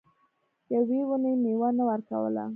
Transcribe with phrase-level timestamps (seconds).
[0.73, 2.43] یوې ونې میوه نه ورکوله.